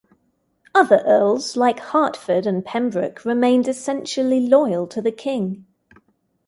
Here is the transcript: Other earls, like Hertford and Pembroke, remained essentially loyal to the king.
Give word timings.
Other 0.73 1.03
earls, 1.05 1.55
like 1.55 1.77
Hertford 1.79 2.47
and 2.47 2.65
Pembroke, 2.65 3.23
remained 3.23 3.67
essentially 3.67 4.39
loyal 4.39 4.87
to 4.87 4.99
the 4.99 5.11
king. 5.11 5.67